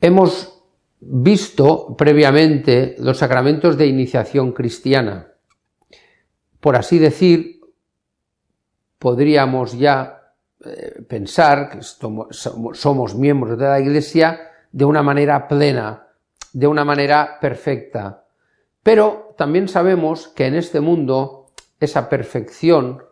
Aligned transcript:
hemos 0.00 0.62
visto 1.00 1.94
previamente 1.96 2.96
los 2.98 3.18
sacramentos 3.18 3.76
de 3.76 3.86
iniciación 3.86 4.52
cristiana. 4.52 5.32
Por 6.60 6.76
así 6.76 6.98
decir, 6.98 7.60
podríamos 8.98 9.78
ya 9.78 10.32
eh, 10.64 11.02
pensar 11.08 11.70
que 11.70 11.78
somos 11.82 13.14
miembros 13.14 13.58
de 13.58 13.64
la 13.64 13.80
Iglesia 13.80 14.40
de 14.72 14.84
una 14.84 15.02
manera 15.02 15.46
plena, 15.46 16.08
de 16.52 16.66
una 16.66 16.84
manera 16.84 17.38
perfecta. 17.40 18.24
Pero 18.82 19.34
también 19.36 19.68
sabemos 19.68 20.28
que 20.28 20.46
en 20.46 20.54
este 20.54 20.80
mundo 20.80 21.46
esa 21.78 22.08
perfección, 22.08 23.02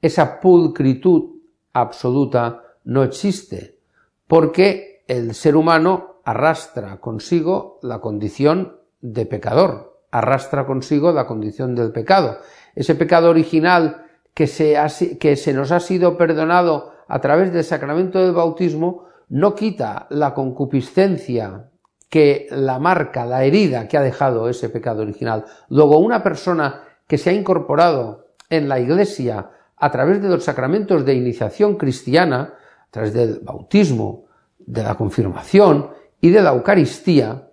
esa 0.00 0.40
pulcritud 0.40 1.36
absoluta 1.72 2.62
no 2.84 3.02
existe, 3.04 3.78
porque 4.26 5.04
el 5.06 5.34
ser 5.34 5.56
humano 5.56 6.17
arrastra 6.28 7.00
consigo 7.00 7.78
la 7.80 8.00
condición 8.00 8.76
de 9.00 9.24
pecador, 9.24 9.98
arrastra 10.10 10.66
consigo 10.66 11.10
la 11.10 11.26
condición 11.26 11.74
del 11.74 11.90
pecado. 11.90 12.36
Ese 12.74 12.94
pecado 12.94 13.30
original 13.30 14.04
que 14.34 14.46
se, 14.46 14.76
que 15.18 15.36
se 15.36 15.54
nos 15.54 15.72
ha 15.72 15.80
sido 15.80 16.18
perdonado 16.18 16.92
a 17.08 17.18
través 17.22 17.50
del 17.54 17.64
sacramento 17.64 18.18
del 18.18 18.32
bautismo 18.32 19.06
no 19.30 19.54
quita 19.54 20.06
la 20.10 20.34
concupiscencia 20.34 21.70
que 22.10 22.46
la 22.50 22.78
marca, 22.78 23.24
la 23.24 23.44
herida 23.44 23.88
que 23.88 23.96
ha 23.96 24.02
dejado 24.02 24.50
ese 24.50 24.68
pecado 24.68 25.00
original. 25.00 25.46
Luego, 25.70 25.96
una 25.96 26.22
persona 26.22 26.82
que 27.06 27.16
se 27.16 27.30
ha 27.30 27.32
incorporado 27.32 28.26
en 28.50 28.68
la 28.68 28.78
iglesia 28.78 29.48
a 29.78 29.90
través 29.90 30.20
de 30.20 30.28
los 30.28 30.44
sacramentos 30.44 31.06
de 31.06 31.14
iniciación 31.14 31.76
cristiana, 31.76 32.52
a 32.86 32.90
través 32.90 33.14
del 33.14 33.40
bautismo, 33.40 34.26
de 34.58 34.82
la 34.82 34.94
confirmación 34.94 35.96
y 36.20 36.30
de 36.30 36.42
la 36.42 36.50
Eucaristía, 36.50 37.50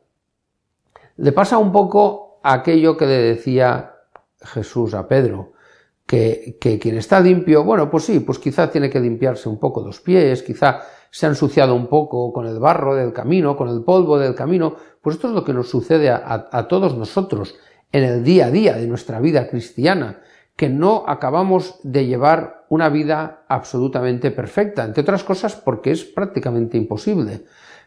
le 1.17 1.31
pasa 1.31 1.57
un 1.57 1.71
poco 1.71 2.39
aquello 2.43 2.97
que 2.97 3.05
le 3.05 3.17
decía 3.17 3.93
Jesús 4.41 4.93
a 4.93 5.07
Pedro, 5.07 5.53
que, 6.05 6.57
quien 6.59 6.97
está 6.97 7.19
limpio, 7.19 7.63
bueno, 7.63 7.89
pues 7.89 8.05
sí, 8.05 8.19
pues 8.19 8.37
quizá 8.37 8.69
tiene 8.69 8.89
que 8.89 8.99
limpiarse 8.99 9.49
un 9.49 9.59
poco 9.59 9.83
los 9.83 10.01
pies, 10.01 10.43
quizá 10.43 10.81
se 11.09 11.25
ha 11.25 11.29
ensuciado 11.29 11.73
un 11.73 11.87
poco 11.87 12.31
con 12.31 12.45
el 12.45 12.59
barro 12.59 12.95
del 12.95 13.13
camino, 13.13 13.55
con 13.55 13.69
el 13.69 13.83
polvo 13.83 14.19
del 14.19 14.35
camino, 14.35 14.75
pues 15.01 15.15
esto 15.15 15.29
es 15.29 15.33
lo 15.33 15.43
que 15.43 15.53
nos 15.53 15.69
sucede 15.69 16.09
a 16.09 16.67
todos 16.67 16.95
nosotros 16.95 17.55
en 17.91 18.03
el 18.03 18.23
día 18.23 18.47
a 18.47 18.51
día 18.51 18.73
de 18.75 18.87
nuestra 18.87 19.19
vida 19.19 19.47
cristiana, 19.47 20.21
que 20.55 20.69
no 20.69 21.03
acabamos 21.07 21.79
de 21.83 22.05
llevar 22.05 22.65
una 22.69 22.89
vida 22.89 23.45
absolutamente 23.47 24.31
perfecta, 24.31 24.83
entre 24.83 25.01
otras 25.01 25.23
cosas 25.23 25.55
porque 25.55 25.91
es 25.91 26.03
prácticamente 26.03 26.77
imposible. 26.77 27.45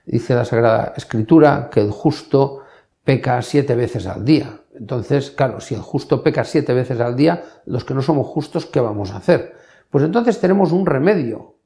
Dice 0.09 0.35
la 0.35 0.47
Sagrada 0.47 0.95
Escritura 0.97 1.69
que 1.71 1.81
el 1.81 1.91
justo 1.91 2.63
peca 3.05 3.43
siete 3.43 3.75
veces 3.75 4.07
al 4.07 4.25
día. 4.25 4.63
Entonces, 4.75 5.31
claro, 5.31 5.61
si 5.61 5.75
el 5.75 5.83
justo 5.83 6.23
peca 6.23 6.45
siete 6.45 6.73
veces 6.73 6.99
al 7.01 7.15
día, 7.15 7.45
los 7.67 7.85
que 7.85 7.93
no 7.93 8.01
somos 8.01 8.27
justos, 8.27 8.65
¿qué 8.65 8.81
vamos 8.81 9.11
a 9.11 9.19
hacer? 9.19 9.55
Pues 9.91 10.03
entonces 10.05 10.41
tenemos 10.41 10.73
un 10.73 10.87
remedio. 10.87 11.57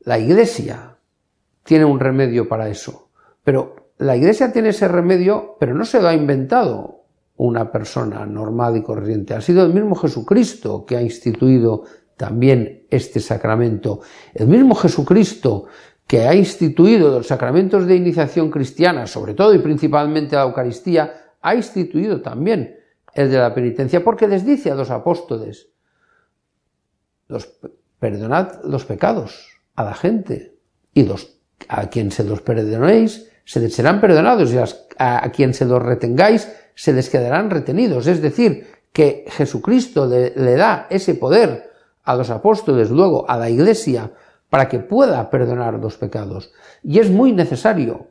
La 0.00 0.18
Iglesia 0.18 0.98
tiene 1.62 1.86
un 1.86 1.98
remedio 1.98 2.46
para 2.46 2.68
eso. 2.68 3.08
Pero 3.42 3.90
la 3.96 4.16
Iglesia 4.16 4.52
tiene 4.52 4.68
ese 4.68 4.86
remedio, 4.86 5.56
pero 5.58 5.72
no 5.72 5.86
se 5.86 6.02
lo 6.02 6.08
ha 6.08 6.14
inventado 6.14 7.04
una 7.36 7.72
persona 7.72 8.26
normal 8.26 8.76
y 8.76 8.82
corriente. 8.82 9.32
Ha 9.32 9.40
sido 9.40 9.64
el 9.64 9.72
mismo 9.72 9.94
Jesucristo 9.94 10.84
que 10.84 10.98
ha 10.98 11.02
instituido 11.02 11.84
también 12.18 12.86
este 12.90 13.18
sacramento. 13.20 14.00
El 14.34 14.48
mismo 14.48 14.74
Jesucristo 14.74 15.66
que 16.06 16.26
ha 16.26 16.34
instituido 16.34 17.10
los 17.10 17.26
sacramentos 17.26 17.86
de 17.86 17.96
iniciación 17.96 18.50
cristiana, 18.50 19.06
sobre 19.06 19.34
todo 19.34 19.54
y 19.54 19.58
principalmente 19.58 20.36
la 20.36 20.42
Eucaristía, 20.42 21.32
ha 21.40 21.54
instituido 21.54 22.20
también 22.20 22.76
el 23.14 23.30
de 23.30 23.38
la 23.38 23.54
penitencia, 23.54 24.02
porque 24.02 24.28
les 24.28 24.44
dice 24.44 24.70
a 24.70 24.74
los 24.74 24.90
apóstoles, 24.90 25.68
perdonad 27.98 28.64
los 28.64 28.84
pecados 28.84 29.60
a 29.76 29.84
la 29.84 29.94
gente, 29.94 30.56
y 30.92 31.08
a 31.68 31.88
quien 31.88 32.10
se 32.10 32.24
los 32.24 32.42
perdonéis, 32.42 33.30
se 33.44 33.60
les 33.60 33.74
serán 33.74 34.00
perdonados, 34.00 34.52
y 34.52 34.58
a 34.98 35.32
quien 35.32 35.54
se 35.54 35.64
los 35.64 35.82
retengáis, 35.82 36.48
se 36.74 36.92
les 36.92 37.08
quedarán 37.08 37.50
retenidos. 37.50 38.06
Es 38.06 38.20
decir, 38.20 38.66
que 38.94 39.24
Jesucristo 39.28 40.06
le, 40.06 40.56
da 40.56 40.86
ese 40.88 41.16
poder 41.16 41.70
a 42.04 42.14
los 42.14 42.30
apóstoles, 42.30 42.90
luego 42.90 43.28
a 43.28 43.36
la 43.36 43.50
Iglesia, 43.50 44.12
para 44.54 44.68
que 44.68 44.78
pueda 44.78 45.30
perdonar 45.30 45.80
los 45.80 45.96
pecados. 45.96 46.52
Y 46.84 47.00
es 47.00 47.10
muy 47.10 47.32
necesario 47.32 48.10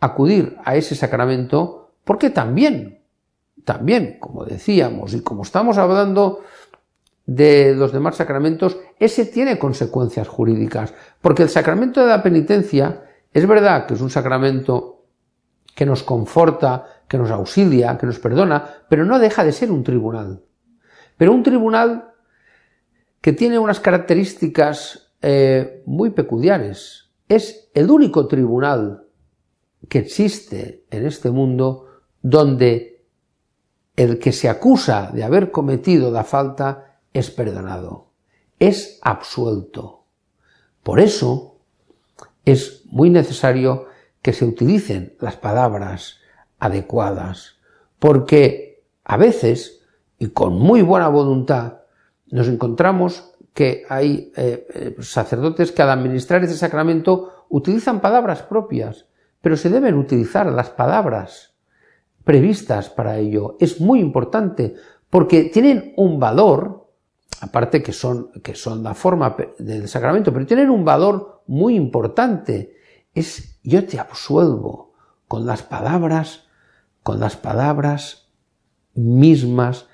acudir 0.00 0.58
a 0.66 0.76
ese 0.76 0.94
sacramento 0.94 1.92
porque 2.04 2.28
también, 2.28 3.00
también, 3.64 4.18
como 4.20 4.44
decíamos 4.44 5.14
y 5.14 5.22
como 5.22 5.44
estamos 5.44 5.78
hablando 5.78 6.40
de 7.24 7.74
los 7.74 7.90
demás 7.90 8.16
sacramentos, 8.16 8.76
ese 8.98 9.24
tiene 9.24 9.58
consecuencias 9.58 10.28
jurídicas, 10.28 10.92
porque 11.22 11.44
el 11.44 11.48
sacramento 11.48 12.02
de 12.02 12.08
la 12.08 12.22
penitencia 12.22 13.04
es 13.32 13.46
verdad 13.46 13.86
que 13.86 13.94
es 13.94 14.02
un 14.02 14.10
sacramento 14.10 15.06
que 15.74 15.86
nos 15.86 16.02
conforta, 16.02 16.84
que 17.08 17.16
nos 17.16 17.30
auxilia, 17.30 17.96
que 17.96 18.04
nos 18.04 18.18
perdona, 18.18 18.62
pero 18.90 19.06
no 19.06 19.18
deja 19.18 19.42
de 19.42 19.52
ser 19.52 19.72
un 19.72 19.84
tribunal. 19.84 20.44
Pero 21.16 21.32
un 21.32 21.42
tribunal 21.42 22.12
que 23.22 23.32
tiene 23.32 23.58
unas 23.58 23.80
características 23.80 25.07
eh, 25.22 25.82
muy 25.86 26.10
peculiares. 26.10 27.10
Es 27.28 27.70
el 27.74 27.90
único 27.90 28.26
tribunal 28.26 29.04
que 29.88 29.98
existe 29.98 30.84
en 30.90 31.06
este 31.06 31.30
mundo 31.30 31.86
donde 32.22 33.04
el 33.96 34.18
que 34.18 34.32
se 34.32 34.48
acusa 34.48 35.10
de 35.12 35.24
haber 35.24 35.50
cometido 35.50 36.10
la 36.10 36.24
falta 36.24 37.00
es 37.12 37.30
perdonado, 37.30 38.10
es 38.58 38.98
absuelto. 39.02 40.04
Por 40.82 41.00
eso 41.00 41.58
es 42.44 42.82
muy 42.86 43.10
necesario 43.10 43.86
que 44.22 44.32
se 44.32 44.44
utilicen 44.44 45.16
las 45.20 45.36
palabras 45.36 46.18
adecuadas, 46.58 47.56
porque 47.98 48.84
a 49.04 49.16
veces, 49.16 49.82
y 50.18 50.28
con 50.28 50.58
muy 50.58 50.82
buena 50.82 51.08
voluntad, 51.08 51.78
nos 52.30 52.48
encontramos 52.48 53.32
que 53.58 53.84
hay 53.88 54.32
eh, 54.36 54.68
eh, 54.72 54.96
sacerdotes 55.00 55.72
que 55.72 55.82
al 55.82 55.90
administrar 55.90 56.44
ese 56.44 56.56
sacramento 56.56 57.46
utilizan 57.48 57.98
palabras 57.98 58.42
propias, 58.42 59.06
pero 59.40 59.56
se 59.56 59.68
deben 59.68 59.96
utilizar 59.96 60.46
las 60.46 60.70
palabras 60.70 61.56
previstas 62.22 62.88
para 62.88 63.18
ello. 63.18 63.56
Es 63.58 63.80
muy 63.80 63.98
importante 63.98 64.76
porque 65.10 65.46
tienen 65.46 65.92
un 65.96 66.20
valor, 66.20 66.86
aparte 67.40 67.82
que 67.82 67.92
son, 67.92 68.30
que 68.44 68.54
son 68.54 68.84
la 68.84 68.94
forma 68.94 69.34
del 69.58 69.88
sacramento, 69.88 70.32
pero 70.32 70.46
tienen 70.46 70.70
un 70.70 70.84
valor 70.84 71.42
muy 71.48 71.74
importante. 71.74 72.76
Es 73.12 73.58
yo 73.64 73.84
te 73.84 73.98
absuelvo 73.98 74.92
con 75.26 75.46
las 75.46 75.64
palabras 75.64 76.44
con 77.02 77.18
las 77.18 77.36
palabras 77.36 78.28
mismas 78.94 79.86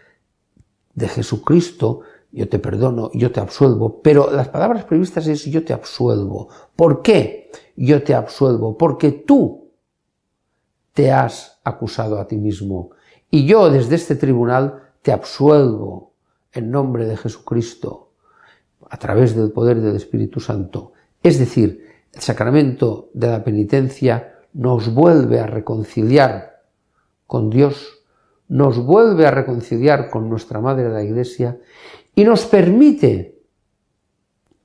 de 0.92 1.08
Jesucristo, 1.08 2.02
yo 2.34 2.48
te 2.48 2.58
perdono, 2.58 3.10
yo 3.14 3.30
te 3.30 3.38
absuelvo, 3.38 4.02
pero 4.02 4.28
las 4.32 4.48
palabras 4.48 4.84
previstas 4.84 5.28
es 5.28 5.44
yo 5.44 5.64
te 5.64 5.72
absuelvo. 5.72 6.48
¿Por 6.74 7.00
qué 7.00 7.50
yo 7.76 8.02
te 8.02 8.12
absuelvo? 8.12 8.76
Porque 8.76 9.12
tú 9.12 9.70
te 10.92 11.12
has 11.12 11.60
acusado 11.62 12.18
a 12.18 12.26
ti 12.26 12.36
mismo 12.36 12.90
y 13.30 13.46
yo 13.46 13.70
desde 13.70 13.94
este 13.94 14.16
tribunal 14.16 14.82
te 15.02 15.12
absuelvo 15.12 16.14
en 16.52 16.72
nombre 16.72 17.06
de 17.06 17.16
Jesucristo 17.16 18.10
a 18.90 18.96
través 18.96 19.36
del 19.36 19.52
poder 19.52 19.80
del 19.80 19.94
Espíritu 19.94 20.40
Santo. 20.40 20.92
Es 21.22 21.38
decir, 21.38 21.86
el 22.12 22.20
sacramento 22.20 23.10
de 23.14 23.28
la 23.28 23.44
penitencia 23.44 24.40
nos 24.52 24.92
vuelve 24.92 25.38
a 25.38 25.46
reconciliar 25.46 26.62
con 27.28 27.48
Dios, 27.48 28.02
nos 28.48 28.78
vuelve 28.78 29.26
a 29.26 29.30
reconciliar 29.30 30.10
con 30.10 30.28
nuestra 30.28 30.60
Madre 30.60 30.88
la 30.88 31.02
Iglesia 31.02 31.58
y 32.14 32.24
nos 32.24 32.44
permite 32.46 33.42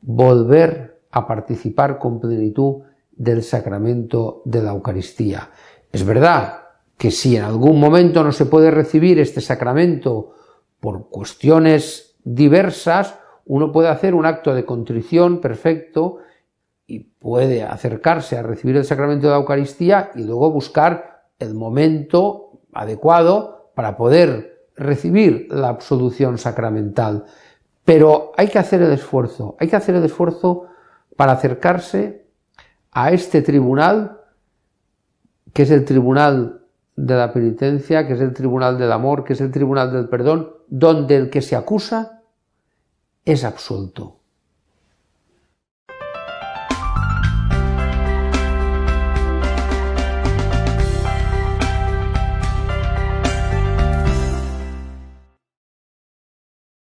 volver 0.02 1.02
a 1.12 1.28
participar 1.28 1.98
con 1.98 2.20
plenitud 2.20 2.84
del 3.12 3.44
sacramento 3.44 4.42
de 4.46 4.62
la 4.62 4.72
Eucaristía. 4.72 5.50
Es 5.92 6.06
verdad 6.06 6.64
que 6.98 7.12
si 7.12 7.36
en 7.36 7.44
algún 7.44 7.80
momento 7.80 8.24
no 8.24 8.32
se 8.32 8.46
puede 8.46 8.72
recibir 8.72 9.20
este 9.20 9.42
sacramento 9.42 10.36
por 10.80 11.10
cuestiones 11.10 12.18
diversas, 12.24 13.20
uno 13.46 13.72
puede 13.72 13.90
hacer 13.90 14.14
un 14.14 14.26
acto 14.26 14.54
de 14.54 14.66
contrición 14.66 15.42
perfecto 15.42 16.18
y 16.86 17.00
puede 17.00 17.64
acercarse 17.64 18.38
a 18.38 18.44
recibir 18.44 18.78
el 18.78 18.86
sacramento 18.86 19.28
de 19.28 19.32
la 19.32 19.40
Eucaristía 19.40 20.12
y 20.16 20.24
luego 20.24 20.52
buscar 20.52 21.24
el 21.40 21.54
momento 21.54 22.62
adecuado 22.74 23.72
para 23.76 23.98
poder 23.98 24.59
recibir 24.80 25.48
la 25.52 25.70
absolución 25.70 26.38
sacramental. 26.38 27.26
Pero 27.86 28.32
hay 28.38 28.48
que 28.48 28.60
hacer 28.60 28.82
el 28.82 28.92
esfuerzo, 28.92 29.56
hay 29.60 29.68
que 29.68 29.76
hacer 29.76 29.96
el 29.96 30.06
esfuerzo 30.06 30.66
para 31.16 31.34
acercarse 31.34 32.26
a 32.92 33.12
este 33.12 33.42
tribunal 33.42 34.20
que 35.54 35.64
es 35.64 35.72
el 35.72 35.86
tribunal 35.86 36.62
de 36.96 37.16
la 37.16 37.34
penitencia, 37.34 38.06
que 38.06 38.14
es 38.14 38.22
el 38.22 38.34
tribunal 38.34 38.78
del 38.78 38.92
amor, 38.92 39.24
que 39.24 39.34
es 39.34 39.42
el 39.42 39.52
tribunal 39.52 39.92
del 39.92 40.10
perdón, 40.10 40.54
donde 40.68 41.16
el 41.16 41.30
que 41.30 41.42
se 41.42 41.56
acusa 41.56 42.22
es 43.26 43.44
absuelto. 43.44 44.19